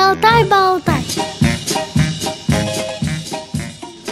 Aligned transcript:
Шалтай-болтай. 0.00 1.02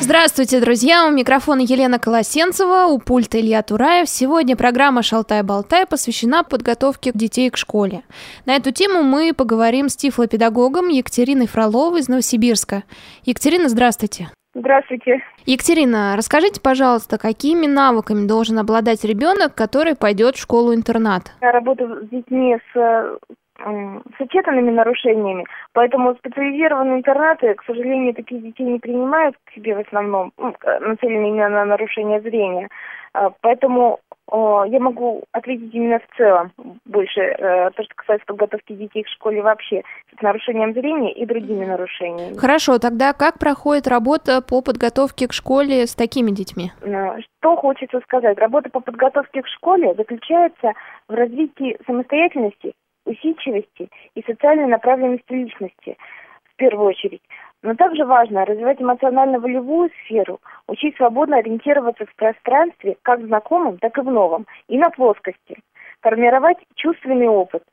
Здравствуйте, 0.02 0.60
друзья! 0.60 1.06
У 1.06 1.10
микрофона 1.10 1.62
Елена 1.62 1.98
Колосенцева, 1.98 2.88
у 2.88 2.98
пульта 2.98 3.40
Илья 3.40 3.62
Тураев. 3.62 4.06
Сегодня 4.06 4.54
программа 4.54 5.02
«Шалтай-болтай» 5.02 5.86
посвящена 5.86 6.44
подготовке 6.44 7.12
детей 7.14 7.48
к 7.48 7.56
школе. 7.56 8.02
На 8.44 8.56
эту 8.56 8.70
тему 8.70 9.02
мы 9.02 9.32
поговорим 9.32 9.88
с 9.88 9.96
тифлопедагогом 9.96 10.88
Екатериной 10.88 11.46
Фроловой 11.46 12.00
из 12.00 12.08
Новосибирска. 12.08 12.82
Екатерина, 13.24 13.70
здравствуйте! 13.70 14.28
Здравствуйте. 14.54 15.22
Екатерина, 15.46 16.16
расскажите, 16.16 16.60
пожалуйста, 16.60 17.16
какими 17.16 17.66
навыками 17.66 18.26
должен 18.26 18.58
обладать 18.58 19.04
ребенок, 19.04 19.54
который 19.54 19.94
пойдет 19.94 20.36
в 20.36 20.42
школу-интернат? 20.42 21.32
Я 21.40 21.52
работаю 21.52 22.04
с 22.04 22.10
детьми 22.10 22.58
с 22.74 23.18
с 23.58 24.20
отчетанными 24.20 24.70
нарушениями, 24.70 25.44
поэтому 25.72 26.14
специализированные 26.14 26.98
интернаты, 26.98 27.54
к 27.54 27.64
сожалению, 27.64 28.14
таких 28.14 28.42
детей 28.42 28.64
не 28.64 28.78
принимают 28.78 29.36
к 29.44 29.52
себе 29.52 29.74
в 29.74 29.80
основном, 29.80 30.32
нацеленные 30.36 31.30
именно 31.30 31.48
на 31.48 31.64
нарушение 31.64 32.20
зрения. 32.20 32.68
А, 33.14 33.30
поэтому 33.40 34.00
я 34.30 34.78
могу 34.78 35.24
ответить 35.32 35.74
именно 35.74 35.98
в 36.00 36.16
целом 36.16 36.52
больше 36.84 37.20
э, 37.20 37.70
то, 37.70 37.82
что 37.82 37.94
касается 37.94 38.26
подготовки 38.26 38.74
детей 38.74 39.02
к 39.02 39.08
школе 39.08 39.40
вообще 39.40 39.82
с 40.18 40.20
нарушением 40.20 40.74
зрения 40.74 41.14
и 41.14 41.24
другими 41.24 41.64
нарушениями. 41.64 42.36
Хорошо, 42.36 42.78
тогда 42.78 43.14
как 43.14 43.38
проходит 43.38 43.88
работа 43.88 44.42
по 44.42 44.60
подготовке 44.60 45.28
к 45.28 45.32
школе 45.32 45.86
с 45.86 45.94
такими 45.94 46.30
детьми? 46.30 46.72
Э, 46.82 47.18
что 47.20 47.56
хочется 47.56 48.00
сказать? 48.00 48.36
Работа 48.36 48.68
по 48.68 48.80
подготовке 48.80 49.40
к 49.40 49.46
школе 49.46 49.94
заключается 49.94 50.72
в 51.08 51.14
развитии 51.14 51.78
самостоятельности 51.86 52.74
усидчивости 53.08 53.88
и 54.14 54.22
социальной 54.22 54.66
направленности 54.66 55.32
личности 55.32 55.96
в 56.44 56.56
первую 56.56 56.88
очередь. 56.88 57.22
Но 57.62 57.74
также 57.74 58.04
важно 58.04 58.44
развивать 58.44 58.80
эмоционально-волевую 58.80 59.90
сферу, 60.04 60.40
учить 60.68 60.96
свободно 60.96 61.38
ориентироваться 61.38 62.06
в 62.06 62.14
пространстве 62.14 62.96
как 63.02 63.20
в 63.20 63.26
знакомом, 63.26 63.78
так 63.78 63.98
и 63.98 64.02
в 64.02 64.10
новом, 64.10 64.46
и 64.68 64.78
на 64.78 64.90
плоскости, 64.90 65.58
формировать 66.00 66.58
чувственный 66.76 67.28
опыт 67.28 67.64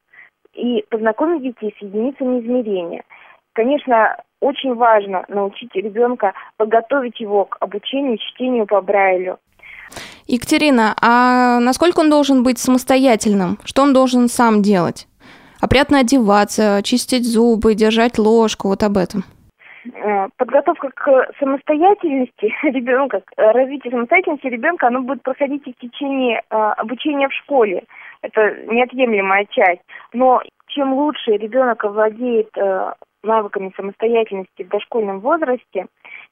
и 0.54 0.84
познакомить 0.90 1.44
детей 1.44 1.76
с 1.78 1.82
единицами 1.82 2.40
измерения. 2.40 3.04
Конечно, 3.54 4.18
очень 4.42 4.74
важно 4.74 5.26
научить 5.28 5.76
ребенка 5.76 6.34
подготовить 6.58 7.20
его 7.20 7.46
к 7.46 7.58
обучению 7.60 8.18
чтению 8.18 8.66
по 8.66 8.82
Брайлю, 8.82 9.38
Екатерина, 10.28 10.96
а 11.02 11.60
насколько 11.60 12.00
он 12.00 12.10
должен 12.10 12.44
быть 12.44 12.58
самостоятельным? 12.58 13.60
Что 13.64 13.84
он 13.84 13.94
должен 13.94 14.28
сам 14.28 14.64
делать? 14.64 15.08
Опрятно 15.62 16.00
одеваться, 16.00 16.82
чистить 16.84 17.26
зубы, 17.26 17.76
держать 17.76 18.18
ложку, 18.18 18.70
вот 18.70 18.84
об 18.84 18.98
этом? 18.98 19.24
Э, 19.94 20.28
подготовка 20.38 20.90
к 20.90 21.32
самостоятельности 21.40 22.54
ребенка, 22.64 23.22
развитие 23.38 23.92
самостоятельности 23.92 24.48
ребенка, 24.48 24.88
оно 24.88 25.02
будет 25.02 25.22
проходить 25.22 25.68
и 25.68 25.74
в 25.74 25.78
течение 25.78 26.42
э, 26.50 26.56
обучения 26.56 27.28
в 27.28 27.34
школе. 27.34 27.84
Это 28.22 28.56
неотъемлемая 28.68 29.46
часть. 29.50 29.82
Но 30.14 30.42
чем 30.68 30.94
лучше 30.94 31.32
ребенок 31.32 31.84
овладеет 31.86 32.50
э, 32.58 32.94
навыками 33.24 33.74
самостоятельности 33.76 34.64
в 34.64 34.70
дошкольном 34.70 35.20
возрасте, 35.20 35.88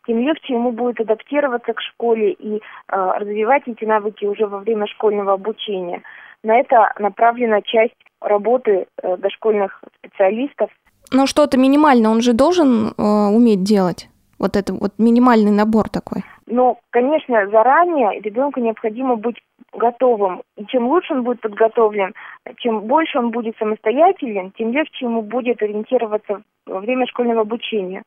тем 0.07 0.19
легче 0.19 0.53
ему 0.53 0.71
будет 0.71 0.99
адаптироваться 1.01 1.73
к 1.73 1.81
школе 1.81 2.31
и 2.31 2.57
э, 2.57 2.59
развивать 2.89 3.63
эти 3.67 3.85
навыки 3.85 4.25
уже 4.25 4.47
во 4.47 4.59
время 4.59 4.87
школьного 4.87 5.33
обучения. 5.33 6.01
На 6.43 6.59
это 6.59 6.93
направлена 6.99 7.61
часть 7.61 7.95
работы 8.21 8.87
э, 9.01 9.17
дошкольных 9.17 9.81
специалистов. 9.99 10.69
Но 11.11 11.25
что-то 11.25 11.57
минимально 11.57 12.09
он 12.09 12.21
же 12.21 12.33
должен 12.33 12.93
э, 12.97 13.01
уметь 13.01 13.63
делать. 13.63 14.09
Вот 14.39 14.57
это 14.57 14.73
вот 14.73 14.93
минимальный 14.97 15.51
набор 15.51 15.89
такой. 15.89 16.23
Ну, 16.47 16.77
конечно, 16.89 17.47
заранее 17.47 18.19
ребенку 18.19 18.59
необходимо 18.59 19.15
быть 19.15 19.37
готовым. 19.71 20.41
И 20.57 20.65
чем 20.65 20.87
лучше 20.87 21.13
он 21.13 21.23
будет 21.23 21.41
подготовлен, 21.41 22.13
чем 22.57 22.81
больше 22.81 23.19
он 23.19 23.31
будет 23.31 23.55
самостоятелен, 23.57 24.51
тем 24.51 24.71
легче 24.71 25.05
ему 25.05 25.21
будет 25.21 25.61
ориентироваться 25.61 26.41
во 26.65 26.79
время 26.79 27.07
школьного 27.07 27.41
обучения. 27.41 28.03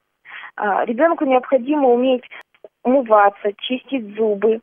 А, 0.57 0.85
ребенку 0.85 1.25
необходимо 1.25 1.89
уметь 1.89 2.25
умываться, 2.85 3.53
чистить 3.59 4.15
зубы, 4.17 4.61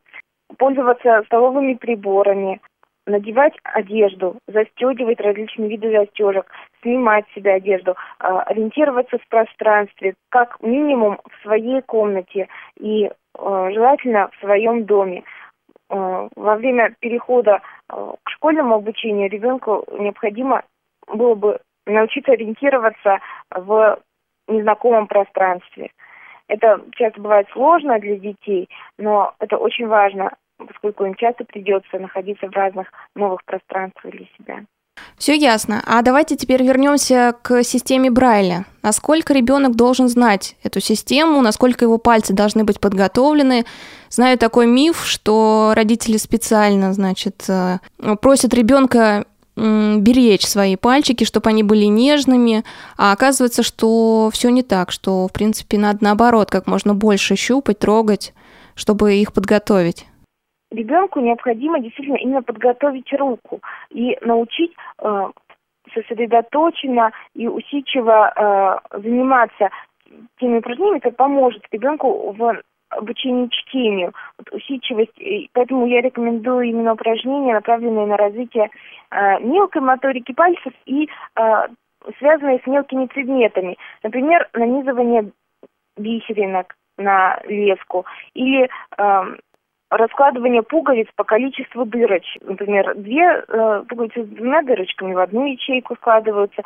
пользоваться 0.57 1.23
столовыми 1.25 1.73
приборами, 1.73 2.61
надевать 3.05 3.53
одежду, 3.63 4.37
застегивать 4.47 5.19
различные 5.19 5.69
виды 5.69 5.91
застежек, 5.91 6.45
снимать 6.81 7.25
с 7.29 7.33
себя 7.33 7.55
одежду, 7.55 7.95
а, 8.19 8.41
ориентироваться 8.43 9.17
в 9.17 9.27
пространстве, 9.27 10.15
как 10.29 10.61
минимум 10.61 11.19
в 11.29 11.41
своей 11.43 11.81
комнате 11.81 12.47
и 12.79 13.11
а, 13.37 13.71
желательно 13.71 14.29
в 14.29 14.39
своем 14.39 14.85
доме. 14.85 15.23
А, 15.89 16.29
во 16.35 16.55
время 16.55 16.95
перехода 16.99 17.61
к 17.87 18.29
школьному 18.29 18.75
обучению 18.75 19.29
ребенку 19.29 19.85
необходимо 19.99 20.63
было 21.07 21.35
бы 21.35 21.59
научиться 21.85 22.31
ориентироваться 22.31 23.19
в 23.51 23.99
незнакомом 24.47 25.07
пространстве. 25.07 25.91
Это 26.47 26.81
часто 26.91 27.21
бывает 27.21 27.47
сложно 27.51 27.99
для 27.99 28.17
детей, 28.17 28.67
но 28.97 29.33
это 29.39 29.57
очень 29.57 29.87
важно 29.87 30.31
поскольку 30.57 31.05
им 31.05 31.15
часто 31.15 31.45
придется 31.45 31.99
находиться 31.99 32.47
в 32.47 32.51
разных 32.51 32.87
новых 33.15 33.43
пространствах 33.45 34.13
для 34.13 34.25
себя. 34.37 34.65
Все 35.17 35.35
ясно. 35.35 35.81
А 35.85 36.01
давайте 36.01 36.35
теперь 36.35 36.63
вернемся 36.63 37.35
к 37.41 37.63
системе 37.63 38.11
Брайля. 38.11 38.65
Насколько 38.81 39.33
ребенок 39.33 39.75
должен 39.75 40.07
знать 40.07 40.55
эту 40.63 40.81
систему, 40.81 41.41
насколько 41.41 41.85
его 41.85 41.97
пальцы 41.97 42.33
должны 42.33 42.63
быть 42.63 42.79
подготовлены. 42.79 43.65
Знаю 44.09 44.37
такой 44.37 44.67
миф, 44.67 45.05
что 45.05 45.73
родители 45.75 46.17
специально, 46.17 46.93
значит, 46.93 47.45
э, 47.47 47.79
просят 48.21 48.53
ребенка 48.53 49.25
беречь 49.55 50.47
свои 50.47 50.75
пальчики, 50.75 51.25
чтобы 51.25 51.51
они 51.51 51.61
были 51.61 51.85
нежными, 51.85 52.63
а 52.97 53.11
оказывается, 53.11 53.61
что 53.61 54.31
все 54.33 54.49
не 54.49 54.63
так, 54.63 54.91
что, 54.91 55.27
в 55.27 55.31
принципе, 55.31 55.77
надо 55.77 55.99
наоборот, 56.01 56.49
как 56.49 56.65
можно 56.65 56.95
больше 56.95 57.35
щупать, 57.35 57.77
трогать, 57.77 58.33
чтобы 58.73 59.13
их 59.13 59.31
подготовить 59.31 60.07
ребенку 60.73 61.19
необходимо 61.19 61.79
действительно 61.79 62.17
именно 62.17 62.41
подготовить 62.41 63.11
руку 63.13 63.61
и 63.89 64.17
научить 64.21 64.73
э, 64.99 65.31
сосредоточенно 65.93 67.11
и 67.35 67.47
усидчиво 67.47 68.33
э, 68.91 68.99
заниматься 68.99 69.69
теми 70.39 70.57
упражнениями, 70.57 70.99
которые 70.99 71.17
поможет 71.17 71.63
ребенку 71.71 72.31
в 72.37 72.61
обучении 72.89 73.49
чтению, 73.51 74.13
вот, 74.37 74.51
усидчивость. 74.53 75.17
И 75.17 75.49
поэтому 75.53 75.87
я 75.87 76.01
рекомендую 76.01 76.67
именно 76.67 76.93
упражнения, 76.93 77.53
направленные 77.53 78.05
на 78.05 78.17
развитие 78.17 78.69
э, 79.11 79.39
мелкой 79.39 79.81
моторики 79.81 80.31
пальцев 80.33 80.73
и 80.85 81.09
э, 81.35 81.67
связанные 82.19 82.59
с 82.63 82.67
мелкими 82.67 83.05
предметами. 83.05 83.77
Например, 84.03 84.47
нанизывание 84.53 85.31
бисеринок 85.97 86.75
на 86.97 87.39
леску 87.45 88.05
или 88.33 88.69
э, 88.97 89.35
раскладывание 89.97 90.63
пуговиц 90.63 91.07
по 91.15 91.23
количеству 91.23 91.85
дырочек. 91.85 92.41
Например, 92.43 92.93
две 92.95 93.43
э, 93.47 93.83
пуговицы 93.87 94.23
с 94.23 94.27
двумя 94.27 94.61
дырочками 94.61 95.13
в 95.13 95.19
одну 95.19 95.45
ячейку 95.45 95.95
складываются, 95.95 96.61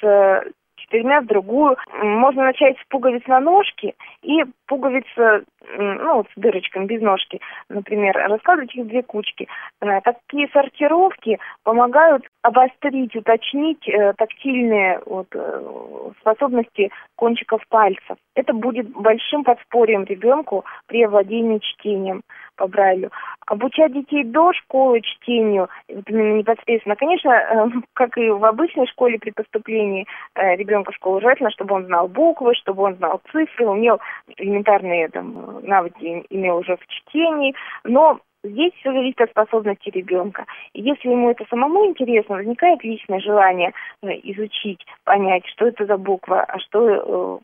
с 0.00 0.44
четырьмя 0.92 1.20
в 1.20 1.26
другую. 1.26 1.76
Можно 2.02 2.44
начать 2.44 2.76
с 2.78 2.88
пуговиц 2.88 3.22
на 3.26 3.40
ножке 3.40 3.94
и 4.22 4.44
пуговицы, 4.66 5.44
ну, 5.78 6.24
с 6.24 6.40
дырочками, 6.40 6.86
без 6.86 7.00
ножки, 7.02 7.40
например, 7.68 8.14
раскладывать 8.16 8.74
их 8.74 8.84
в 8.84 8.88
две 8.88 9.02
кучки. 9.02 9.48
Э, 9.80 10.00
такие 10.00 10.48
сортировки 10.52 11.38
помогают 11.64 12.24
обострить, 12.42 13.14
уточнить 13.16 13.88
э, 13.88 14.12
тактильные 14.16 15.00
вот, 15.06 15.28
э, 15.34 16.10
способности 16.20 16.90
кончиков 17.16 17.62
пальцев. 17.68 18.16
Это 18.34 18.52
будет 18.52 18.90
большим 18.90 19.44
подспорьем 19.44 20.04
ребенку 20.04 20.64
при 20.86 21.04
овладении 21.04 21.58
чтением 21.58 22.22
по 22.56 22.66
Брайлю. 22.66 23.10
Обучать 23.46 23.92
детей 23.92 24.24
до 24.24 24.52
школы 24.52 25.00
чтению 25.00 25.68
непосредственно, 25.88 26.96
конечно, 26.96 27.70
как 27.94 28.16
и 28.18 28.30
в 28.30 28.44
обычной 28.44 28.86
школе 28.86 29.18
при 29.18 29.30
поступлении 29.30 30.06
э, 30.34 30.56
ребенка 30.82 30.92
в 30.92 30.94
школу, 30.94 31.20
желательно, 31.20 31.50
чтобы 31.50 31.74
он 31.74 31.86
знал 31.86 32.08
буквы, 32.08 32.54
чтобы 32.54 32.82
он 32.82 32.96
знал 32.96 33.20
цифры, 33.30 33.66
умел 33.66 34.00
элементарные 34.36 35.08
там, 35.08 35.60
навыки, 35.62 36.24
имел 36.30 36.58
уже 36.58 36.76
в 36.76 36.86
чтении, 36.86 37.54
но 37.84 38.20
Здесь 38.44 38.72
все 38.80 38.92
зависит 38.92 39.20
от 39.20 39.30
способности 39.30 39.88
ребенка. 39.90 40.46
И 40.72 40.82
если 40.82 41.10
ему 41.10 41.30
это 41.30 41.44
самому 41.48 41.86
интересно, 41.86 42.34
возникает 42.34 42.82
личное 42.82 43.20
желание 43.20 43.72
э, 44.02 44.08
изучить, 44.24 44.84
понять, 45.04 45.46
что 45.46 45.68
это 45.68 45.86
за 45.86 45.96
буква, 45.96 46.42
а 46.42 46.58
что 46.58 47.40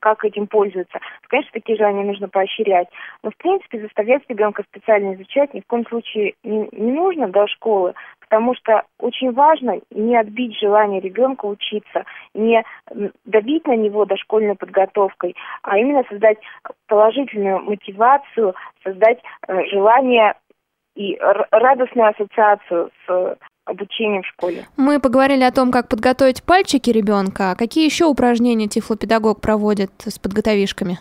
как 0.00 0.24
этим 0.24 0.46
пользуются. 0.46 0.98
Конечно, 1.28 1.50
такие 1.52 1.78
желания 1.78 2.04
нужно 2.04 2.28
поощрять. 2.28 2.88
Но, 3.22 3.30
в 3.30 3.36
принципе, 3.36 3.80
заставлять 3.80 4.22
ребенка 4.28 4.62
специально 4.62 5.14
изучать 5.14 5.54
ни 5.54 5.60
в 5.60 5.66
коем 5.66 5.86
случае 5.86 6.34
не, 6.44 6.68
не 6.72 6.92
нужно 6.92 7.28
до 7.28 7.46
школы, 7.46 7.94
потому 8.20 8.54
что 8.54 8.82
очень 8.98 9.32
важно 9.32 9.80
не 9.90 10.16
отбить 10.16 10.58
желание 10.58 11.00
ребенка 11.00 11.46
учиться, 11.46 12.04
не 12.34 12.64
добить 13.24 13.66
на 13.66 13.76
него 13.76 14.04
дошкольной 14.04 14.54
подготовкой, 14.54 15.36
а 15.62 15.78
именно 15.78 16.04
создать 16.08 16.38
положительную 16.88 17.60
мотивацию, 17.60 18.54
создать 18.82 19.20
э, 19.48 19.64
желание 19.66 20.34
и 20.94 21.18
радостную 21.50 22.10
ассоциацию 22.10 22.90
с 23.06 23.38
обучением 23.64 24.22
в 24.22 24.26
школе. 24.26 24.66
Мы 24.76 25.00
поговорили 25.00 25.44
о 25.44 25.52
том, 25.52 25.70
как 25.70 25.88
подготовить 25.88 26.42
пальчики 26.42 26.90
ребенка. 26.90 27.54
Какие 27.58 27.84
еще 27.84 28.06
упражнения 28.06 28.68
тифлопедагог 28.68 29.40
проводит 29.40 29.90
с 29.98 30.18
подготовишками? 30.18 30.98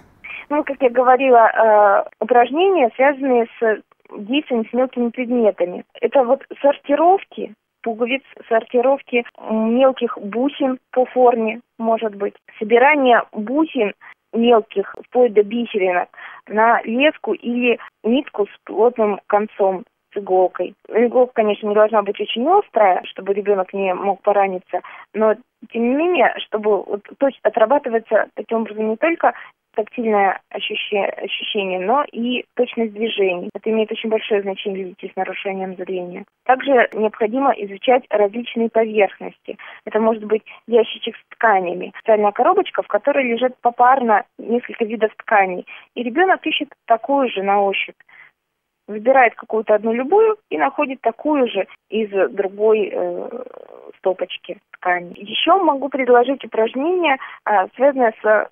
Ну, 0.50 0.64
как 0.64 0.78
я 0.82 0.90
говорила, 0.90 1.48
э, 1.48 2.04
упражнения, 2.20 2.92
связанные 2.96 3.48
с 3.60 3.82
действием 4.18 4.68
с 4.70 4.74
мелкими 4.74 5.10
предметами. 5.10 5.86
Это 6.02 6.24
вот 6.24 6.44
сортировки 6.62 7.54
пуговиц, 7.82 8.22
сортировки 8.48 9.26
мелких 9.50 10.18
бусин 10.20 10.78
по 10.92 11.06
форме, 11.06 11.62
может 11.80 12.16
быть, 12.16 12.36
собирание 12.60 13.24
бусин 13.32 13.94
мелких, 14.34 14.96
вплоть 15.08 15.34
до 15.34 15.44
бисеринок, 15.44 16.10
на 16.48 16.82
леску 16.84 17.34
или 17.34 17.80
нитку 18.04 18.46
с 18.46 18.60
плотным 18.66 19.20
концом 19.28 19.84
с 20.14 20.18
иголкой. 20.18 20.76
Иголка, 20.90 21.34
конечно, 21.36 21.68
не 21.68 21.76
должна 21.76 22.02
быть 22.02 22.20
очень 22.20 22.48
острая, 22.48 23.02
чтобы 23.06 23.34
ребенок 23.34 23.74
не 23.74 23.94
мог 23.94 24.22
пораниться, 24.22 24.82
но 25.14 25.36
тем 25.72 25.90
не 25.90 25.96
менее, 25.96 26.34
чтобы 26.40 26.84
вот, 26.84 27.04
то 27.18 27.28
есть 27.28 27.40
отрабатывается 27.44 28.28
таким 28.36 28.60
образом 28.60 28.90
не 28.90 28.98
только 28.98 29.34
тактильное 29.76 30.42
ощущение, 30.50 31.80
но 31.80 32.04
и 32.12 32.46
точность 32.56 32.94
движений. 32.94 33.50
Это 33.54 33.70
имеет 33.70 33.92
очень 33.92 34.10
большое 34.10 34.42
значение 34.42 34.84
для 34.84 34.90
детей 34.90 35.12
с 35.14 35.16
нарушением 35.16 35.76
зрения. 35.76 36.26
Также 36.46 36.90
необходимо 36.94 37.52
изучать 37.52 38.04
различные 38.10 38.70
поверхности. 38.70 39.58
Это 39.86 40.00
может 40.00 40.24
быть 40.26 40.44
ящичек 40.68 41.16
с 41.16 41.36
тканями, 41.36 41.94
специальная 41.98 42.32
коробочка, 42.32 42.82
в 42.84 42.88
которой 42.88 43.26
лежит 43.26 43.56
попарно 43.62 44.26
несколько 44.38 44.86
видов 44.86 45.14
тканей. 45.16 45.66
И 45.96 46.04
ребенок 46.04 46.46
ищет 46.46 46.70
такую 46.86 47.30
же 47.30 47.44
на 47.44 47.62
ощупь 47.62 47.96
выбирает 48.92 49.36
какую-то 49.36 49.76
одну 49.76 49.94
любую 49.94 50.38
и 50.50 50.58
находит 50.58 51.02
такую 51.02 51.48
же 51.48 51.68
из 51.90 52.10
другой 52.32 52.92
э, 52.92 53.30
стопочки 53.98 54.60
ткани. 54.72 55.14
Еще 55.16 55.56
могу 55.56 55.90
предложить 55.90 56.44
упражнение, 56.46 57.18
э, 57.46 57.68
связанное 57.76 58.14
с 58.22 58.50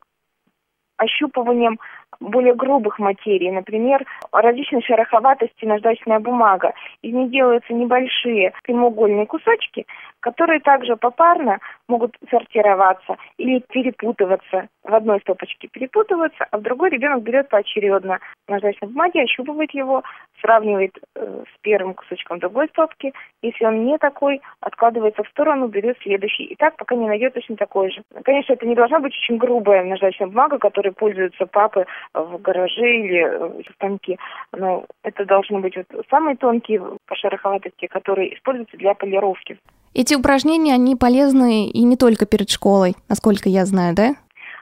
ощупыванием 0.97 1.79
более 2.19 2.53
грубых 2.53 2.99
материй, 2.99 3.51
например, 3.51 4.05
различной 4.31 4.81
шероховатости 4.81 5.65
наждачная 5.65 6.19
бумага. 6.19 6.73
Из 7.01 7.13
них 7.13 7.31
делаются 7.31 7.73
небольшие 7.73 8.53
прямоугольные 8.63 9.25
кусочки, 9.25 9.85
которые 10.19 10.59
также 10.59 10.95
попарно 10.95 11.59
могут 11.87 12.17
сортироваться 12.29 13.15
или 13.37 13.63
перепутываться. 13.69 14.67
В 14.83 14.93
одной 14.93 15.19
стопочке 15.21 15.67
перепутываться, 15.67 16.47
а 16.51 16.57
в 16.57 16.61
другой 16.61 16.89
ребенок 16.89 17.23
берет 17.23 17.49
поочередно 17.49 18.19
наждачной 18.47 18.89
бумаги, 18.89 19.19
ощупывает 19.19 19.71
его, 19.71 20.03
сравнивает 20.41 20.97
э, 21.15 21.43
с 21.45 21.61
первым 21.61 21.93
кусочком 21.93 22.39
другой 22.39 22.67
стопки. 22.69 23.13
Если 23.41 23.65
он 23.65 23.85
не 23.85 23.97
такой, 23.97 24.41
откладывается 24.61 25.23
в 25.23 25.29
сторону, 25.29 25.67
берет 25.67 25.97
следующий. 26.01 26.45
И 26.45 26.55
так, 26.55 26.75
пока 26.77 26.95
не 26.95 27.07
найдет 27.07 27.33
точно 27.33 27.55
такой 27.55 27.91
же. 27.91 28.01
Конечно, 28.23 28.53
это 28.53 28.65
не 28.65 28.75
должна 28.75 28.99
быть 28.99 29.13
очень 29.13 29.37
грубая 29.37 29.83
наждачная 29.83 30.27
бумага, 30.27 30.57
которой 30.57 30.91
пользуются 30.91 31.45
папы 31.45 31.85
в 32.13 32.41
гараже 32.41 32.97
или 32.97 33.63
в 33.63 33.73
станке. 33.75 34.17
Но 34.51 34.85
это 35.03 35.25
должны 35.25 35.59
быть 35.59 35.75
вот 35.75 36.05
самые 36.09 36.35
тонкие 36.35 36.81
по 37.05 37.15
шероховатости, 37.15 37.87
которые 37.87 38.35
используются 38.35 38.77
для 38.77 38.93
полировки. 38.93 39.57
Эти 39.93 40.15
упражнения, 40.15 40.73
они 40.73 40.95
полезны 40.95 41.67
и 41.67 41.83
не 41.83 41.97
только 41.97 42.25
перед 42.25 42.49
школой, 42.49 42.93
насколько 43.09 43.49
я 43.49 43.65
знаю, 43.65 43.95
да? 43.95 44.15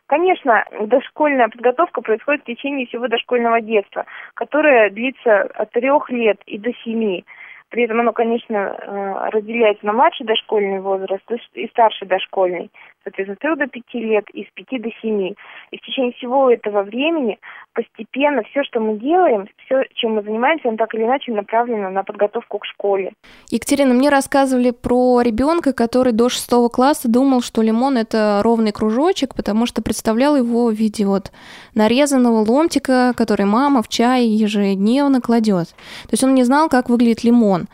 Конечно, 0.08 0.64
дошкольная 0.86 1.50
подготовка 1.50 2.02
происходит 2.02 2.42
в 2.44 2.46
течение 2.46 2.88
всего 2.88 3.10
дошкольного 3.10 3.60
детства, 3.60 4.06
которое 4.36 4.90
длится 4.90 5.42
от 5.42 5.72
трех 5.72 6.10
лет 6.10 6.42
и 6.46 6.58
до 6.58 6.72
семи. 6.86 7.26
При 7.70 7.84
этом 7.84 8.00
оно, 8.00 8.14
конечно, 8.14 8.56
э, 8.56 9.30
разделяется 9.32 9.86
на 9.86 9.92
младший 9.92 10.26
дошкольный 10.26 10.80
возраст 10.80 11.30
и 11.54 11.68
старший 11.68 12.08
дошкольный 12.08 12.72
соответственно, 13.08 13.36
с 13.36 13.40
3 13.40 13.56
до 13.56 13.68
5 13.68 13.94
лет 13.94 14.26
и 14.34 14.44
с 14.44 14.48
5 14.54 14.82
до 14.82 14.90
7. 15.02 15.34
И 15.72 15.78
в 15.78 15.82
течение 15.82 16.14
всего 16.14 16.50
этого 16.52 16.84
времени 16.84 17.40
постепенно 17.74 18.44
все, 18.44 18.64
что 18.64 18.80
мы 18.80 18.98
делаем, 18.98 19.48
все, 19.66 19.84
чем 19.94 20.16
мы 20.16 20.24
занимаемся, 20.24 20.70
оно 20.70 20.78
так 20.78 20.94
или 20.94 21.04
иначе 21.04 21.32
направлено 21.32 21.90
на 21.90 22.04
подготовку 22.04 22.60
к 22.60 22.66
школе. 22.66 23.14
Екатерина, 23.50 23.94
мне 23.94 24.10
рассказывали 24.10 24.72
про 24.72 25.22
ребенка, 25.22 25.74
который 25.74 26.14
до 26.14 26.30
6 26.30 26.50
класса 26.74 27.10
думал, 27.10 27.42
что 27.42 27.62
лимон 27.62 27.98
это 27.98 28.42
ровный 28.44 28.72
кружочек, 28.72 29.36
потому 29.36 29.66
что 29.66 29.82
представлял 29.82 30.36
его 30.36 30.68
в 30.68 30.74
виде 30.74 31.06
вот 31.06 31.32
нарезанного 31.76 32.44
ломтика, 32.50 33.14
который 33.16 33.46
мама 33.46 33.82
в 33.82 33.88
чай 33.88 34.26
ежедневно 34.26 35.22
кладет. 35.22 35.68
То 35.68 36.12
есть 36.12 36.24
он 36.24 36.34
не 36.34 36.44
знал, 36.44 36.70
как 36.70 36.90
выглядит 36.90 37.24
лимон. 37.24 37.68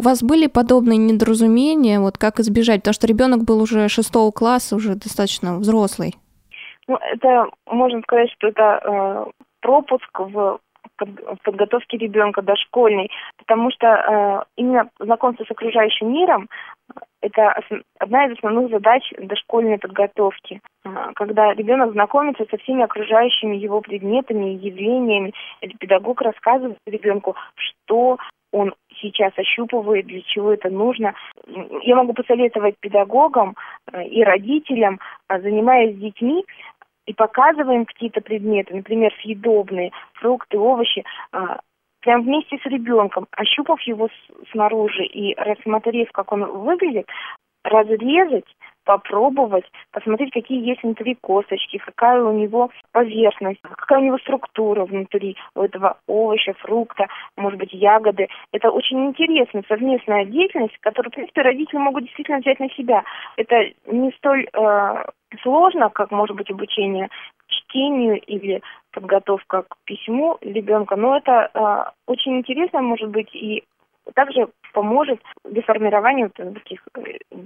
У 0.00 0.02
вас 0.02 0.22
были 0.22 0.46
подобные 0.46 0.96
недоразумения, 0.96 2.00
вот 2.00 2.16
как 2.16 2.40
избежать? 2.40 2.80
Потому 2.80 2.94
что 2.94 3.06
ребенок 3.06 3.44
был 3.44 3.60
уже 3.60 3.86
шестого 3.90 4.30
класса, 4.30 4.76
уже 4.76 4.94
достаточно 4.94 5.58
взрослый. 5.58 6.14
Ну, 6.88 6.96
это 6.96 7.50
можно 7.66 8.00
сказать, 8.00 8.30
что 8.30 8.48
это 8.48 8.80
э, 8.82 9.24
пропуск 9.60 10.18
в 10.18 10.58
подготовке 11.44 11.98
ребенка 11.98 12.40
дошкольной, 12.40 13.10
потому 13.36 13.70
что 13.72 13.86
э, 13.86 14.44
именно 14.56 14.88
знакомство 14.98 15.44
с 15.44 15.50
окружающим 15.50 16.10
миром 16.14 16.48
э, 16.48 17.00
это 17.20 17.60
одна 17.98 18.24
из 18.24 18.38
основных 18.38 18.70
задач 18.70 19.02
дошкольной 19.18 19.76
подготовки, 19.76 20.62
э, 20.86 20.88
когда 21.14 21.52
ребенок 21.52 21.92
знакомится 21.92 22.46
со 22.50 22.56
всеми 22.56 22.84
окружающими 22.84 23.56
его 23.56 23.82
предметами, 23.82 24.54
явлениями, 24.54 25.34
и 25.60 25.68
педагог 25.76 26.22
рассказывает 26.22 26.78
ребенку, 26.86 27.36
что 27.54 28.16
он 28.52 28.74
сейчас 29.00 29.32
ощупывает, 29.36 30.06
для 30.06 30.22
чего 30.22 30.52
это 30.52 30.70
нужно. 30.70 31.14
Я 31.82 31.96
могу 31.96 32.12
посоветовать 32.12 32.76
педагогам 32.80 33.56
э, 33.92 34.04
и 34.04 34.22
родителям, 34.22 35.00
э, 35.28 35.40
занимаясь 35.40 35.96
с 35.96 35.98
детьми, 35.98 36.44
и 37.06 37.14
показываем 37.14 37.86
какие-то 37.86 38.20
предметы, 38.20 38.74
например, 38.74 39.12
съедобные, 39.20 39.90
фрукты, 40.14 40.58
овощи, 40.58 41.04
э, 41.32 41.38
прям 42.00 42.22
вместе 42.22 42.58
с 42.58 42.66
ребенком, 42.66 43.26
ощупав 43.32 43.80
его 43.82 44.08
снаружи 44.52 45.04
и 45.04 45.34
рассмотрев, 45.34 46.10
как 46.12 46.32
он 46.32 46.44
выглядит, 46.44 47.06
разрезать 47.64 48.46
попробовать, 48.84 49.64
посмотреть, 49.92 50.32
какие 50.32 50.66
есть 50.66 50.82
внутри 50.82 51.16
косточки, 51.20 51.78
какая 51.78 52.22
у 52.22 52.32
него 52.32 52.70
поверхность, 52.92 53.60
какая 53.62 54.00
у 54.00 54.04
него 54.04 54.18
структура 54.18 54.84
внутри 54.84 55.36
у 55.54 55.62
этого 55.62 55.98
овоща, 56.06 56.54
фрукта, 56.54 57.06
может 57.36 57.58
быть, 57.58 57.72
ягоды. 57.72 58.28
Это 58.52 58.70
очень 58.70 59.06
интересная 59.06 59.64
совместная 59.68 60.24
деятельность, 60.24 60.76
которую, 60.80 61.10
в 61.10 61.14
принципе, 61.14 61.42
родители 61.42 61.78
могут 61.78 62.04
действительно 62.04 62.38
взять 62.38 62.60
на 62.60 62.70
себя. 62.70 63.04
Это 63.36 63.56
не 63.86 64.10
столь 64.12 64.48
э, 64.52 65.04
сложно, 65.42 65.90
как, 65.90 66.10
может 66.10 66.36
быть, 66.36 66.50
обучение 66.50 67.08
чтению 67.46 68.20
или 68.20 68.62
подготовка 68.92 69.62
к 69.62 69.76
письму 69.84 70.38
ребенка, 70.40 70.96
но 70.96 71.16
это 71.16 71.50
э, 71.52 71.90
очень 72.06 72.38
интересно, 72.38 72.80
может 72.82 73.08
быть, 73.10 73.34
и 73.34 73.64
также 74.14 74.48
поможет 74.72 75.20
для 75.44 75.62
формирования 75.62 76.30
вот 76.38 76.54
таких 76.54 76.80
э, 76.96 77.00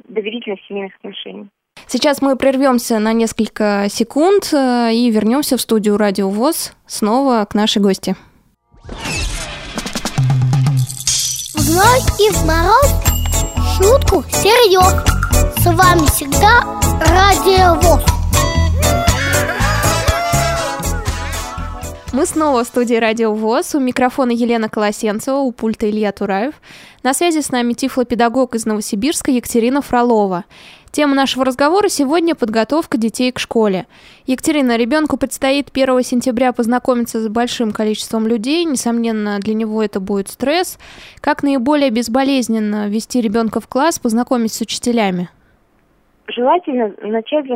доверительных 0.09 0.61
семейных 0.68 0.94
отношений. 0.97 1.49
Сейчас 1.87 2.23
мы 2.23 2.37
прервемся 2.37 2.99
на 2.99 3.12
несколько 3.12 3.87
секунд 3.88 4.52
э, 4.52 4.92
и 4.92 5.11
вернемся 5.11 5.56
в 5.56 5.61
студию 5.61 5.97
Радио 5.97 6.28
ВОЗ 6.28 6.75
снова 6.87 7.44
к 7.44 7.54
нашей 7.54 7.83
гости. 7.83 8.16
В 11.54 11.61
зной 11.61 12.00
и 12.21 12.30
в 12.33 12.47
мороз 12.47 13.14
шутку 13.76 14.23
серьез. 14.30 14.94
С 15.59 15.66
вами 15.66 16.06
всегда 16.06 16.62
Радио 17.00 17.75
ВОЗ. 17.80 18.13
Мы 22.14 22.26
снова 22.26 22.62
в 22.62 22.68
студии 22.68 22.94
Радио 22.94 23.35
ВОЗ. 23.35 23.75
У 23.75 23.80
микрофона 23.80 24.30
Елена 24.30 24.68
Колосенцева, 24.68 25.38
у 25.38 25.50
пульта 25.50 25.90
Илья 25.90 26.12
Тураев. 26.12 26.54
На 27.02 27.12
связи 27.12 27.40
с 27.40 27.50
нами 27.50 27.73
тифлопедагог 27.73 28.54
из 28.54 28.66
Новосибирска 28.66 29.33
Екатерина 29.33 29.83
Фролова. 29.83 30.44
Тема 30.92 31.16
нашего 31.16 31.44
разговора 31.44 31.88
сегодня– 31.88 32.35
подготовка 32.37 32.99
детей 32.99 33.33
к 33.33 33.40
школе. 33.40 33.87
Екатерина, 34.26 34.76
ребенку 34.76 35.16
предстоит 35.16 35.71
1 35.75 36.02
сентября 36.02 36.52
познакомиться 36.52 37.18
с 37.18 37.26
большим 37.26 37.73
количеством 37.73 38.28
людей. 38.28 38.64
Несомненно, 38.64 39.40
для 39.40 39.54
него 39.54 39.83
это 39.83 39.99
будет 39.99 40.28
стресс. 40.28 40.78
Как 41.21 41.42
наиболее 41.42 41.90
безболезненно 41.90 42.87
ввести 42.87 43.21
ребенка 43.21 43.59
в 43.59 43.66
класс, 43.66 43.99
познакомить 43.99 44.52
с 44.52 44.61
учителями? 44.61 45.30
Желательно 46.28 46.94
начать 47.02 47.47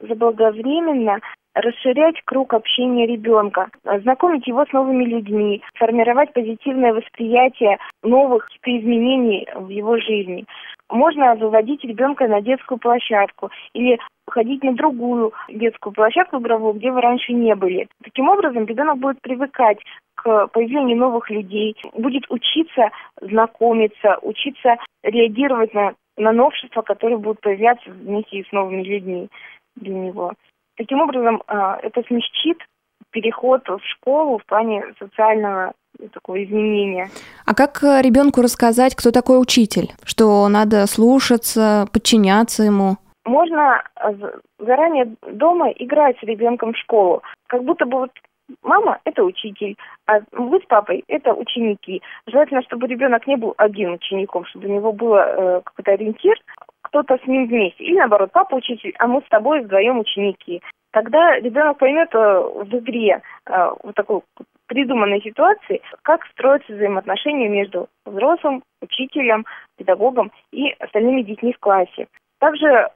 заблаговременно 0.00 1.20
расширять 1.56 2.20
круг 2.24 2.52
общения 2.52 3.06
ребенка, 3.06 3.70
знакомить 4.02 4.46
его 4.46 4.64
с 4.66 4.72
новыми 4.72 5.04
людьми, 5.04 5.62
формировать 5.74 6.32
позитивное 6.32 6.92
восприятие 6.92 7.78
новых 8.02 8.48
изменений 8.64 9.48
в 9.54 9.68
его 9.70 9.96
жизни. 9.98 10.44
Можно 10.90 11.34
выводить 11.34 11.82
ребенка 11.82 12.28
на 12.28 12.40
детскую 12.40 12.78
площадку 12.78 13.50
или 13.72 13.98
ходить 14.28 14.62
на 14.62 14.74
другую 14.74 15.32
детскую 15.48 15.92
площадку 15.92 16.38
игровую, 16.38 16.74
где 16.74 16.92
вы 16.92 17.00
раньше 17.00 17.32
не 17.32 17.54
были. 17.54 17.88
Таким 18.04 18.28
образом, 18.28 18.66
ребенок 18.66 18.98
будет 18.98 19.20
привыкать 19.20 19.78
к 20.14 20.48
появлению 20.48 20.98
новых 20.98 21.30
людей, 21.30 21.74
будет 21.94 22.24
учиться 22.28 22.90
знакомиться, 23.20 24.18
учиться 24.22 24.76
реагировать 25.02 25.72
на, 25.74 25.94
на 26.16 26.32
новшества, 26.32 26.82
которые 26.82 27.18
будут 27.18 27.40
появляться 27.40 27.90
вместе 27.90 28.44
с 28.44 28.52
новыми 28.52 28.82
людьми 28.82 29.28
для 29.76 29.94
него. 29.94 30.32
Таким 30.76 31.00
образом, 31.00 31.42
а, 31.46 31.78
это 31.82 32.02
смягчит 32.06 32.58
переход 33.10 33.66
в 33.68 33.80
школу 33.82 34.38
в 34.38 34.44
плане 34.46 34.84
социального 34.98 35.72
такого 36.12 36.42
изменения. 36.44 37.08
А 37.46 37.54
как 37.54 37.82
э, 37.82 38.02
ребенку 38.02 38.42
рассказать, 38.42 38.94
кто 38.94 39.10
такой 39.10 39.40
учитель? 39.40 39.92
Что 40.04 40.46
надо 40.48 40.86
слушаться, 40.86 41.86
подчиняться 41.92 42.62
ему? 42.64 42.96
Можно 43.24 43.82
э, 43.96 44.12
заранее 44.58 45.14
дома 45.32 45.70
играть 45.70 46.18
с 46.18 46.22
ребенком 46.22 46.74
в 46.74 46.76
школу. 46.78 47.22
Как 47.46 47.64
будто 47.64 47.86
бы 47.86 48.00
вот 48.00 48.10
мама– 48.62 48.98
это 49.04 49.24
учитель, 49.24 49.76
а 50.06 50.20
вы 50.32 50.60
с 50.60 50.66
папой– 50.66 51.02
это 51.08 51.34
ученики. 51.34 52.02
Желательно, 52.26 52.62
чтобы 52.62 52.86
ребенок 52.86 53.26
не 53.26 53.36
был 53.36 53.54
один 53.56 53.92
учеником, 53.92 54.44
чтобы 54.46 54.68
у 54.68 54.72
него 54.72 54.92
был 54.92 55.14
э, 55.14 55.62
какой-то 55.64 55.92
ориентир, 55.92 56.36
кто-то 57.02 57.22
с 57.22 57.26
ним 57.26 57.46
вместе. 57.46 57.84
Или 57.84 57.98
наоборот, 57.98 58.30
папа 58.32 58.54
учитель, 58.54 58.94
а 58.98 59.06
мы 59.06 59.20
с 59.20 59.28
тобой 59.28 59.60
вдвоем 59.60 59.98
ученики. 59.98 60.62
Тогда 60.92 61.38
ребенок 61.38 61.78
поймет 61.78 62.08
э, 62.14 62.18
в 62.18 62.74
игре 62.78 63.20
э, 63.46 63.70
вот 63.82 63.94
такой 63.94 64.22
придуманной 64.66 65.20
ситуации, 65.20 65.82
как 66.02 66.24
строятся 66.32 66.72
взаимоотношения 66.72 67.48
между 67.48 67.88
взрослым, 68.06 68.62
учителем, 68.80 69.44
педагогом 69.76 70.32
и 70.52 70.70
остальными 70.78 71.22
детьми 71.22 71.52
в 71.52 71.58
классе. 71.58 72.08
Также 72.38 72.88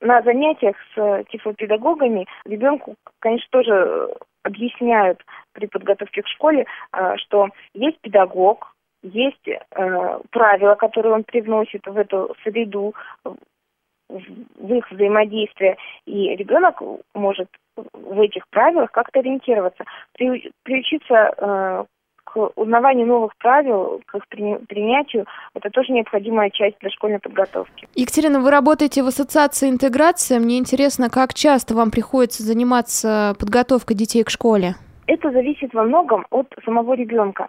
на 0.00 0.22
занятиях 0.22 0.76
с 0.94 1.24
тифлопедагогами 1.30 2.26
ребенку, 2.44 2.94
конечно, 3.18 3.48
тоже 3.50 4.10
объясняют 4.44 5.20
при 5.52 5.66
подготовке 5.66 6.22
к 6.22 6.28
школе, 6.28 6.66
э, 6.92 7.16
что 7.16 7.48
есть 7.74 8.00
педагог, 8.00 8.72
есть 9.02 9.48
э, 9.48 10.18
правила, 10.30 10.74
которые 10.74 11.14
он 11.14 11.24
привносит 11.24 11.86
в 11.86 11.96
эту 11.96 12.34
среду, 12.42 12.94
в 13.24 14.74
их 14.74 14.90
взаимодействие, 14.90 15.76
и 16.06 16.34
ребенок 16.36 16.82
может 17.14 17.48
в 17.76 18.20
этих 18.20 18.46
правилах 18.48 18.90
как-то 18.90 19.20
ориентироваться, 19.20 19.84
при, 20.12 20.50
приучиться 20.64 21.34
э, 21.36 21.84
к 22.24 22.50
узнаванию 22.56 23.06
новых 23.06 23.36
правил, 23.38 24.02
к 24.06 24.14
их 24.16 24.28
принятию, 24.28 25.26
это 25.54 25.70
тоже 25.70 25.92
необходимая 25.92 26.50
часть 26.50 26.78
для 26.80 26.90
школьной 26.90 27.18
подготовки. 27.18 27.88
Екатерина, 27.94 28.40
вы 28.40 28.50
работаете 28.50 29.02
в 29.02 29.06
Ассоциации 29.06 29.68
интеграции. 29.68 30.38
Мне 30.38 30.58
интересно, 30.58 31.10
как 31.10 31.34
часто 31.34 31.74
вам 31.74 31.90
приходится 31.90 32.42
заниматься 32.42 33.34
подготовкой 33.38 33.96
детей 33.96 34.22
к 34.22 34.30
школе? 34.30 34.74
Это 35.06 35.32
зависит 35.32 35.74
во 35.74 35.82
многом 35.82 36.24
от 36.30 36.46
самого 36.64 36.94
ребенка. 36.94 37.48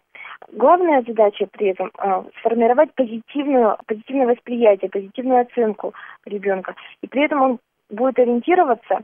Главная 0.51 1.03
задача 1.03 1.47
при 1.51 1.69
этом 1.69 1.91
э, 1.97 2.23
сформировать 2.39 2.93
позитивную, 2.95 3.77
позитивное 3.85 4.27
восприятие, 4.27 4.89
позитивную 4.89 5.41
оценку 5.41 5.93
ребенка. 6.25 6.75
И 7.01 7.07
при 7.07 7.25
этом 7.25 7.41
он 7.41 7.59
будет 7.89 8.19
ориентироваться 8.19 9.01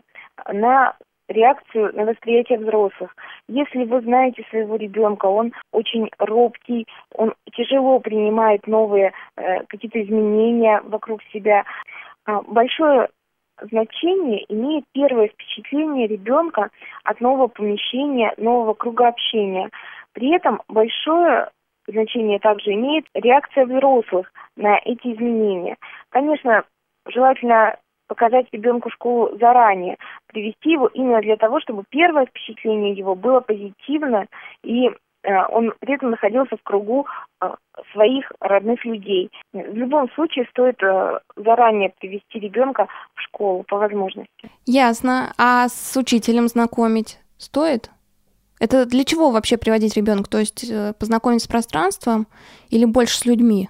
на 0.51 0.96
реакцию 1.27 1.94
на 1.96 2.06
восприятие 2.06 2.60
взрослых. 2.60 3.15
Если 3.48 3.84
вы 3.84 4.01
знаете 4.01 4.46
своего 4.50 4.75
ребенка, 4.77 5.25
он 5.25 5.53
очень 5.72 6.10
робкий, 6.20 6.86
он 7.13 7.34
тяжело 7.53 8.00
принимает 8.00 8.65
новые 8.67 9.13
э, 9.36 9.63
какие-то 9.67 10.01
изменения 10.01 10.82
вокруг 10.86 11.22
себя. 11.34 11.65
Э, 12.27 12.39
большое 12.48 13.10
значение 13.62 14.46
имеет 14.50 14.86
первое 14.94 15.29
впечатление 15.29 16.08
ребенка 16.08 16.70
от 17.03 17.20
нового 17.22 17.48
помещения, 17.48 18.34
нового 18.38 18.74
круга 18.74 19.08
общения. 19.08 19.70
При 20.18 20.36
этом 20.36 20.64
большое 20.68 21.52
значение 21.88 22.40
также 22.40 22.74
имеет 22.74 23.06
реакция 23.14 23.68
взрослых 23.68 24.34
на 24.56 24.80
эти 24.84 25.14
изменения. 25.14 25.78
Конечно, 26.10 26.64
желательно 27.08 27.78
показать 28.08 28.48
ребенку 28.52 28.90
школу 28.90 29.38
заранее, 29.38 29.98
привести 30.26 30.72
его 30.72 30.88
именно 30.88 31.22
для 31.22 31.38
того, 31.38 31.60
чтобы 31.60 31.84
первое 31.90 32.26
впечатление 32.26 32.94
его 32.94 33.14
было 33.14 33.42
позитивно, 33.42 34.26
и 34.64 34.88
э, 34.88 34.92
он 35.50 35.72
при 35.82 35.94
этом 35.94 36.10
находился 36.10 36.58
в 36.58 36.64
кругу 36.64 37.06
э, 37.40 37.54
своих 37.94 38.32
родных 38.40 38.84
людей. 38.86 39.30
В 39.54 39.76
любом 39.76 40.10
случае 40.14 40.48
стоит 40.50 40.82
э, 40.82 41.20
заранее 41.36 41.94
привести 42.00 42.40
ребенка 42.40 42.88
в 43.14 43.22
школу 43.22 43.64
по 43.68 43.78
возможности. 43.78 44.50
Ясно. 44.66 45.36
А 45.38 45.68
с 45.68 45.96
учителем 45.96 46.48
знакомить 46.48 47.20
стоит? 47.38 47.92
Это 48.60 48.86
для 48.86 49.04
чего 49.04 49.32
вообще 49.32 49.58
приводить 49.58 49.96
ребенка? 49.98 50.30
То 50.30 50.40
есть 50.40 50.72
познакомить 51.00 51.44
с 51.44 51.48
пространством 51.48 52.28
или 52.70 52.86
больше 52.86 53.18
с 53.18 53.26
людьми? 53.26 53.70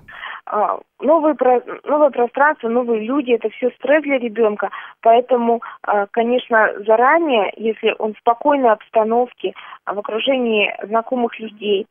А, 0.50 0.79
новые, 1.01 1.36
новое 1.84 2.10
пространство, 2.10 2.70
новые 2.70 3.06
люди, 3.06 3.32
это 3.32 3.50
все 3.50 3.70
стресс 3.72 4.01
для 4.03 4.17
ребенка. 4.17 4.70
Поэтому, 5.01 5.62
а, 5.84 6.08
конечно, 6.08 6.72
заранее, 6.86 7.51
если 7.58 7.94
он 8.00 8.13
в 8.13 8.20
спокойной 8.20 8.72
обстановке, 8.72 9.53
а, 9.84 9.94
в 9.94 10.00
окружении 10.00 10.74
знакомых 10.84 11.38
людей 11.39 11.86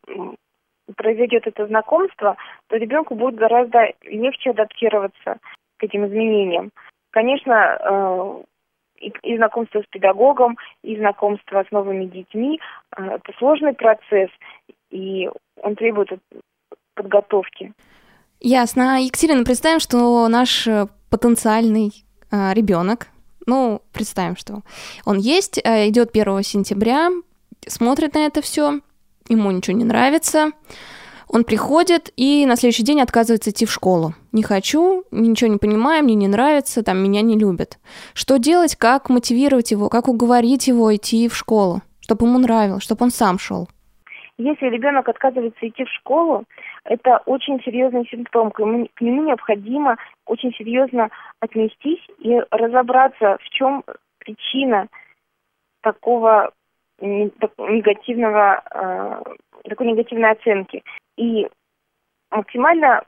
произойдет 0.97 1.47
это 1.47 1.67
знакомство, 1.67 2.37
то 2.69 2.76
ребенку 2.76 3.15
будет 3.15 3.35
гораздо 3.35 3.93
легче 4.05 4.50
адаптироваться 4.50 5.37
к 5.76 5.85
этим 5.85 6.07
изменениям. 6.07 6.71
Конечно, 7.11 8.45
и, 9.00 9.37
знакомство 9.37 9.81
с 9.81 9.87
педагогом, 9.91 10.57
и 10.83 10.97
знакомство 10.97 11.65
с 11.67 11.71
новыми 11.71 12.07
детьми– 12.07 12.61
это 12.97 13.33
сложный 13.38 13.75
процесс, 13.75 14.31
и 14.91 15.29
он 15.62 15.76
требует 15.76 16.11
подготовки. 16.95 17.73
Ясно. 18.41 19.03
Екатерина, 19.03 19.45
представим, 19.45 19.81
что 19.81 20.29
наш 20.29 20.67
э, 20.67 20.87
потенциальный 21.11 21.93
э, 22.31 22.53
ребенок, 22.53 23.09
ну, 23.47 23.83
представим, 23.93 24.37
что 24.37 24.62
он 25.05 25.19
есть, 25.19 25.59
э, 25.62 25.88
идет 25.88 26.11
1 26.12 26.43
сентября, 26.43 27.11
смотрит 27.67 28.15
на 28.15 28.26
это 28.26 28.43
все, 28.43 28.81
ему 29.29 29.50
ничего 29.50 29.76
не 29.76 29.85
нравится, 29.85 30.50
он 31.28 31.45
приходит 31.45 32.12
и 32.16 32.47
на 32.47 32.56
следующий 32.56 32.85
день 32.85 33.00
отказывается 33.00 33.50
идти 33.50 33.66
в 33.66 33.73
школу. 33.73 34.14
Не 34.33 34.42
хочу, 34.42 35.04
ничего 35.11 35.50
не 35.50 35.59
понимаю, 35.59 36.04
мне 36.04 36.14
не 36.14 36.28
нравится, 36.28 36.83
там 36.83 37.02
меня 37.02 37.23
не 37.23 37.38
любят. 37.38 37.78
Что 38.14 38.38
делать, 38.38 38.76
как 38.76 39.11
мотивировать 39.11 39.71
его, 39.71 39.88
как 39.88 40.09
уговорить 40.09 40.68
его 40.68 40.95
идти 40.95 41.28
в 41.28 41.37
школу, 41.37 41.83
чтобы 42.00 42.26
ему 42.26 42.38
нравилось, 42.38 42.83
чтобы 42.83 43.04
он 43.04 43.11
сам 43.11 43.38
шел? 43.38 43.68
Если 44.38 44.66
ребенок 44.66 45.09
отказывается 45.09 45.66
идти 45.66 45.85
в 45.85 45.88
школу, 45.88 46.45
это 46.85 47.23
очень 47.25 47.61
серьезный 47.62 48.06
симптом. 48.06 48.50
К 48.50 48.61
нему, 48.61 49.23
необходимо 49.23 49.97
очень 50.26 50.52
серьезно 50.52 51.09
отнестись 51.40 52.06
и 52.18 52.38
разобраться, 52.50 53.38
в 53.40 53.49
чем 53.49 53.83
причина 54.18 54.88
такого 55.80 56.52
негативного, 57.00 58.62
э, 58.71 59.23
такой 59.68 59.87
негативной 59.87 60.33
оценки. 60.33 60.83
И 61.16 61.49
максимально 62.30 63.02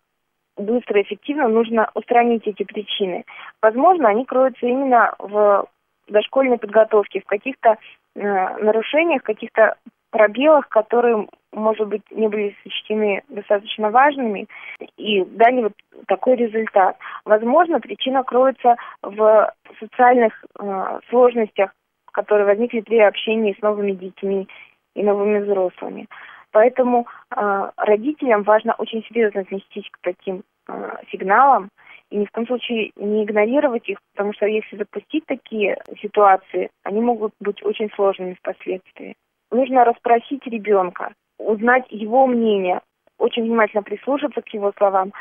быстро 0.57 1.01
и 1.01 1.03
эффективно 1.03 1.49
нужно 1.49 1.91
устранить 1.95 2.47
эти 2.47 2.65
причины. 2.65 3.25
Возможно, 3.63 4.09
они 4.09 4.25
кроются 4.25 4.67
именно 4.67 5.15
в 5.19 5.67
дошкольной 6.09 6.59
подготовке, 6.59 7.21
в 7.21 7.27
каких-то 7.27 7.77
э, 8.15 8.21
нарушениях, 8.59 9.23
каких-то 9.23 9.77
пробелах, 10.11 10.69
которые, 10.69 11.29
может 11.53 11.87
быть, 11.89 12.03
не 12.11 12.29
были 12.29 12.57
сочтены 12.63 13.23
достаточно 13.29 13.91
важными 13.91 14.47
и 14.97 15.25
дали 15.25 15.65
вот 15.65 15.73
такой 16.07 16.37
результат. 16.37 16.97
Возможно, 17.25 17.81
причина 17.81 18.25
кроется 18.25 18.77
в 19.03 19.53
социальных 19.79 20.45
э, 20.59 21.01
сложностях, 21.11 21.73
которые 22.13 22.47
возникли 22.47 22.81
при 22.81 22.99
общении 23.01 23.57
с 23.59 23.63
новыми 23.63 23.93
детьми 23.93 24.49
и 24.95 25.03
новыми 25.03 25.41
взрослыми. 25.41 26.09
Поэтому 26.59 27.07
э, 27.31 27.71
родителям 27.77 28.43
важно 28.43 28.75
очень 28.79 29.05
серьезно 29.05 29.43
отнестись 29.43 29.89
к 29.93 29.99
таким 30.03 30.43
э, 30.67 30.97
сигналам 31.13 31.69
и 32.11 32.17
ни 32.17 32.25
в 32.25 32.33
коем 32.33 32.49
случае 32.49 32.91
не 32.97 33.23
игнорировать 33.23 33.89
их, 33.89 33.99
потому 34.13 34.33
что 34.33 34.47
если 34.47 34.77
запустить 34.77 35.25
такие 35.27 35.79
ситуации, 36.03 36.71
они 36.83 37.01
могут 37.01 37.33
быть 37.39 37.65
очень 37.65 37.91
сложными 37.95 38.35
впоследствии 38.35 39.15
нужно 39.51 39.85
расспросить 39.85 40.47
ребенка, 40.47 41.13
узнать 41.39 41.87
его 41.91 42.27
мнение, 42.27 42.81
очень 43.19 43.45
внимательно 43.45 43.83
прислушаться 43.83 44.43
к 44.43 44.49
его 44.49 44.73
словам, 44.77 45.13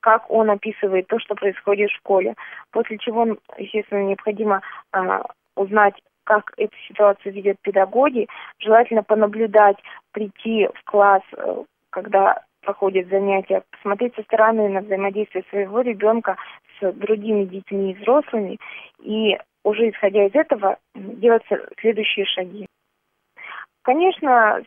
как 0.00 0.30
он 0.30 0.50
описывает 0.50 1.06
то, 1.08 1.18
что 1.18 1.34
происходит 1.34 1.90
в 1.90 1.96
школе. 1.96 2.34
После 2.70 2.98
чего, 2.98 3.36
естественно, 3.58 4.04
необходимо 4.04 4.62
э, 4.92 5.22
узнать 5.56 5.94
как 6.26 6.52
эту 6.56 6.76
ситуацию 6.88 7.32
видят 7.32 7.56
педагоги. 7.62 8.28
Желательно 8.58 9.02
понаблюдать, 9.02 9.78
прийти 10.12 10.68
в 10.74 10.84
класс, 10.84 11.22
э, 11.36 11.64
когда 11.90 12.42
проходят 12.62 13.08
занятия, 13.08 13.62
посмотреть 13.70 14.14
со 14.16 14.22
стороны 14.22 14.68
на 14.68 14.80
взаимодействие 14.80 15.44
своего 15.48 15.80
ребенка 15.80 16.36
с 16.80 16.92
другими 16.92 17.44
детьми 17.44 17.92
и 17.92 17.94
взрослыми, 17.94 18.58
и 19.02 19.38
уже 19.64 19.90
исходя 19.90 20.26
из 20.26 20.34
этого 20.34 20.76
делать 20.94 21.44
следующие 21.80 22.26
шаги. 22.26 22.66
Конечно, 23.82 24.62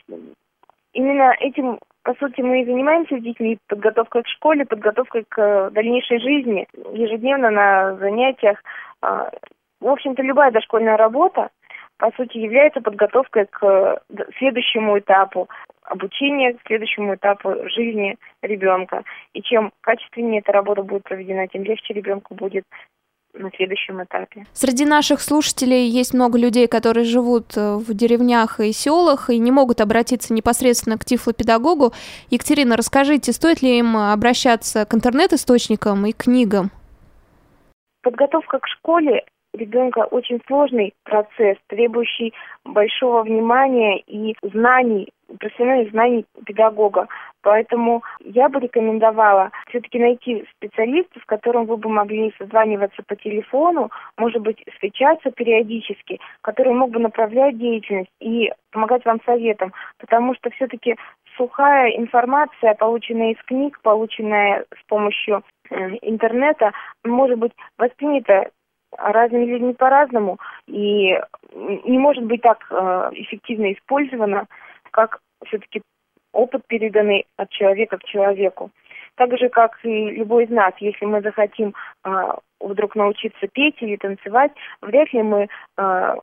именно 0.93 1.35
этим, 1.39 1.79
по 2.03 2.13
сути, 2.15 2.39
мы 2.41 2.61
и 2.61 2.65
занимаемся 2.65 3.17
с 3.17 3.21
детьми, 3.21 3.57
подготовкой 3.67 4.23
к 4.23 4.27
школе, 4.27 4.65
подготовкой 4.65 5.25
к 5.27 5.69
дальнейшей 5.71 6.19
жизни. 6.19 6.67
Ежедневно 6.93 7.49
на 7.49 7.95
занятиях, 7.97 8.63
а, 9.01 9.29
в 9.81 9.87
общем-то, 9.87 10.21
любая 10.21 10.51
дошкольная 10.51 10.97
работа, 10.97 11.49
по 11.97 12.11
сути, 12.11 12.37
является 12.37 12.81
подготовкой 12.81 13.45
к 13.45 14.01
следующему 14.37 14.99
этапу 14.99 15.49
обучения, 15.83 16.53
к 16.53 16.67
следующему 16.67 17.15
этапу 17.15 17.55
жизни 17.69 18.17
ребенка. 18.41 19.03
И 19.33 19.41
чем 19.41 19.71
качественнее 19.81 20.39
эта 20.39 20.51
работа 20.51 20.81
будет 20.83 21.03
проведена, 21.03 21.47
тем 21.47 21.63
легче 21.63 21.93
ребенку 21.93 22.35
будет 22.35 22.63
на 23.33 23.51
следующем 23.51 24.03
этапе. 24.03 24.45
Среди 24.53 24.85
наших 24.85 25.21
слушателей 25.21 25.87
есть 25.87 26.13
много 26.13 26.39
людей, 26.39 26.67
которые 26.67 27.05
живут 27.05 27.55
э, 27.55 27.75
в 27.75 27.93
деревнях 27.93 28.59
и 28.59 28.71
селах 28.71 29.29
и 29.29 29.37
не 29.37 29.51
могут 29.51 29.81
обратиться 29.81 30.33
непосредственно 30.33 30.97
к 30.97 31.05
тифлопедагогу. 31.05 31.93
Екатерина, 32.31 32.75
расскажите, 32.75 33.31
стоит 33.31 33.61
ли 33.61 33.77
им 33.77 33.95
обращаться 33.95 34.85
к 34.85 34.93
интернет-источникам 34.95 36.05
и 36.07 36.11
книгам? 36.11 36.71
Подготовка 38.01 38.59
к 38.59 38.67
школе 38.67 39.25
ребенка 39.53 40.05
очень 40.11 40.41
сложный 40.47 40.93
процесс, 41.03 41.57
требующий 41.67 42.33
большого 42.65 43.23
внимания 43.23 43.99
и 43.99 44.35
знаний, 44.41 45.09
профессиональных 45.39 45.91
знаний 45.91 46.25
педагога. 46.45 47.07
Поэтому 47.41 48.03
я 48.19 48.49
бы 48.49 48.59
рекомендовала 48.59 49.51
все-таки 49.69 49.99
найти 49.99 50.45
специалиста, 50.55 51.19
с 51.19 51.25
которым 51.25 51.65
вы 51.65 51.77
бы 51.77 51.89
могли 51.89 52.33
созваниваться 52.37 53.03
по 53.07 53.15
телефону, 53.15 53.91
может 54.17 54.41
быть, 54.41 54.63
встречаться 54.73 55.31
периодически, 55.31 56.19
который 56.41 56.73
мог 56.73 56.91
бы 56.91 56.99
направлять 56.99 57.57
деятельность 57.57 58.11
и 58.19 58.51
помогать 58.71 59.05
вам 59.05 59.19
советом, 59.25 59.73
потому 59.99 60.35
что 60.35 60.49
все-таки 60.51 60.95
сухая 61.37 61.91
информация, 61.91 62.73
полученная 62.75 63.31
из 63.31 63.41
книг, 63.43 63.79
полученная 63.81 64.65
с 64.77 64.83
помощью 64.87 65.43
интернета, 66.01 66.71
может 67.05 67.37
быть 67.37 67.53
воспринята 67.77 68.49
разными 68.97 69.45
людьми 69.45 69.73
по-разному 69.73 70.39
и 70.67 71.19
не 71.53 71.97
может 71.97 72.23
быть 72.25 72.41
так 72.41 72.65
э, 72.69 73.09
эффективно 73.13 73.73
использована, 73.73 74.47
как 74.91 75.19
все-таки 75.45 75.81
опыт, 76.33 76.63
переданный 76.67 77.25
от 77.37 77.49
человека 77.49 77.97
к 77.97 78.03
человеку. 78.03 78.71
Так 79.15 79.37
же, 79.37 79.49
как 79.49 79.77
и 79.83 80.11
любой 80.11 80.45
из 80.45 80.49
нас, 80.49 80.73
если 80.79 81.05
мы 81.05 81.21
захотим 81.21 81.73
э, 82.05 82.33
вдруг 82.59 82.95
научиться 82.95 83.47
петь 83.47 83.81
или 83.81 83.95
танцевать, 83.97 84.51
вряд 84.81 85.11
ли 85.13 85.23
мы 85.23 85.47
э, 85.77 86.15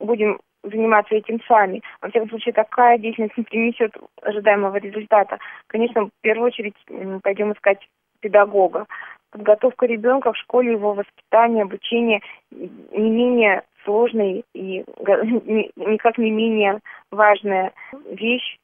будем 0.00 0.40
заниматься 0.64 1.14
этим 1.14 1.40
сами. 1.46 1.82
Во 2.00 2.08
всяком 2.08 2.28
случае, 2.28 2.52
такая 2.52 2.98
деятельность 2.98 3.36
не 3.36 3.44
принесет 3.44 3.92
ожидаемого 4.22 4.76
результата. 4.76 5.38
Конечно, 5.66 6.06
в 6.06 6.10
первую 6.20 6.48
очередь 6.48 6.76
пойдем 7.22 7.52
искать 7.52 7.86
педагога 8.20 8.86
подготовка 9.32 9.86
ребенка 9.86 10.32
в 10.32 10.36
школе, 10.36 10.72
его 10.72 10.94
воспитание, 10.94 11.64
обучение 11.64 12.20
не 12.50 13.10
менее 13.10 13.62
сложная 13.84 14.42
и 14.54 14.84
никак 15.76 16.18
не 16.18 16.30
менее 16.30 16.80
важная 17.10 17.72
вещь, 18.10 18.58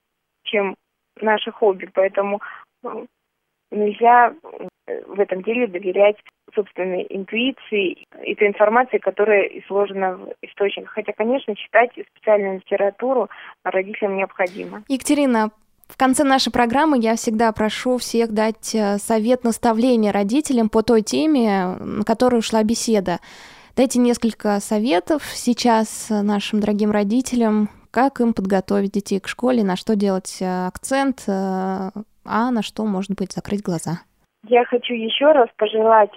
чем 0.45 0.77
наше 1.21 1.51
хобби. 1.51 1.89
Поэтому 1.93 2.41
ну, 2.83 3.07
нельзя 3.71 4.35
в 5.07 5.21
этом 5.21 5.43
деле 5.43 5.67
доверять 5.67 6.17
собственной 6.55 7.07
интуиции 7.11 8.05
и 8.25 8.35
той 8.35 8.49
информации, 8.49 8.99
которая 8.99 9.43
изложена 9.43 10.17
в 10.17 10.35
источниках. 10.43 10.93
Хотя, 10.93 11.13
конечно, 11.13 11.55
читать 11.55 11.91
специальную 11.93 12.57
литературу 12.57 13.29
родителям 13.65 14.17
необходимо. 14.17 14.83
Екатерина, 14.89 15.51
в 15.89 15.97
конце 15.97 16.23
нашей 16.23 16.53
программы 16.53 16.99
я 17.01 17.17
всегда 17.17 17.51
прошу 17.53 17.97
всех 17.97 18.33
дать 18.33 18.75
э, 18.75 18.99
совет 18.99 19.43
наставления 19.43 20.13
родителям 20.13 20.69
по 20.69 20.83
той 20.83 21.03
теме, 21.03 21.77
на 21.81 22.05
которую 22.05 22.43
шла 22.43 22.63
беседа. 22.63 23.19
Дайте 23.75 23.99
несколько 23.99 24.61
советов 24.61 25.23
сейчас 25.25 26.09
нашим 26.11 26.61
дорогим 26.61 26.91
родителям, 26.91 27.71
как 27.91 28.21
им 28.21 28.35
подготовить 28.35 28.93
детей 28.93 29.19
к 29.19 29.29
школе, 29.29 29.65
на 29.65 29.77
что 29.77 29.97
делать 29.97 30.39
э, 30.43 30.67
акцент, 30.67 31.25
э, 31.27 31.31
а 32.25 32.51
на 32.51 32.63
что, 32.63 32.85
может 32.85 33.13
быть, 33.13 33.33
закрыть 33.33 33.63
глаза. 33.63 34.01
Я 34.47 34.65
хочу 34.67 34.95
еще 34.95 35.33
раз 35.33 35.49
пожелать, 35.57 36.13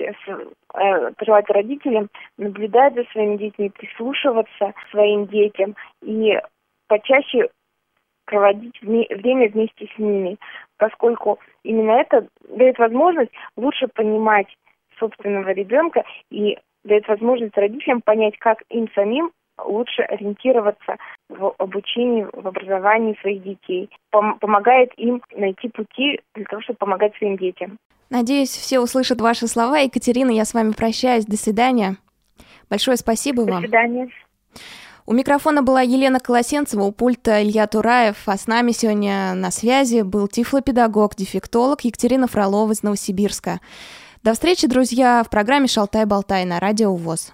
пожелать 1.17 1.49
родителям 1.49 2.10
наблюдать 2.38 2.93
за 2.93 3.03
своими 3.12 3.38
детьми, 3.38 3.69
прислушиваться 3.69 4.73
к 4.73 4.91
своим 4.91 5.27
детям 5.27 5.75
и 6.03 6.38
почаще 6.88 7.49
проводить 8.32 8.82
время 8.82 9.50
вместе 9.50 9.88
с 9.94 10.00
ними, 10.00 10.38
поскольку 10.78 11.38
именно 11.63 11.91
это 11.91 12.28
дает 12.48 12.80
возможность 12.80 13.32
лучше 13.58 13.88
понимать 13.94 14.48
собственного 14.98 15.50
ребенка 15.50 16.04
и 16.30 16.58
дает 16.86 17.08
возможность 17.10 17.58
родителям 17.58 18.02
понять, 18.02 18.38
как 18.39 18.60
им 18.70 18.88
самим 18.96 19.32
лучше 19.63 20.02
ориентироваться 20.04 20.96
в 21.30 21.54
обучении, 21.58 22.26
в 22.32 22.48
образовании 22.48 23.20
своих 23.22 23.44
детей. 23.44 23.89
Пом- 24.13 24.39
помогает 24.39 24.91
им 24.98 25.22
найти 25.36 25.67
пути 25.67 26.22
для 26.34 26.46
того, 26.46 26.62
чтобы 26.62 26.78
помогать 26.78 27.15
своим 27.17 27.38
детям. 27.38 27.78
Надеюсь, 28.10 28.50
все 28.50 28.80
услышат 28.80 29.20
ваши 29.20 29.48
слова. 29.48 29.78
Екатерина, 29.80 30.32
я 30.32 30.46
с 30.46 30.54
вами 30.54 30.72
прощаюсь. 30.72 31.26
До 31.26 31.38
свидания. 31.38 31.98
Большое 32.70 32.98
спасибо 32.98 33.46
До 33.46 33.52
вам. 33.52 33.62
До 33.62 33.67
свидания. 33.67 34.10
У 35.05 35.13
микрофона 35.13 35.63
была 35.63 35.81
Елена 35.81 36.19
Колосенцева, 36.19 36.83
у 36.83 36.91
пульта 36.91 37.41
Илья 37.43 37.65
Тураев, 37.67 38.17
а 38.25 38.37
с 38.37 38.47
нами 38.47 38.71
сегодня 38.71 39.33
на 39.33 39.49
связи 39.49 40.01
был 40.01 40.27
тифлопедагог, 40.27 41.15
дефектолог 41.15 41.81
Екатерина 41.81 42.27
Фролова 42.27 42.71
из 42.71 42.83
Новосибирска. 42.83 43.61
До 44.23 44.33
встречи, 44.33 44.67
друзья, 44.67 45.23
в 45.25 45.29
программе 45.29 45.67
«Шалтай-болтай» 45.67 46.45
на 46.45 46.59
Радио 46.59 46.95
ВОЗ. 46.95 47.31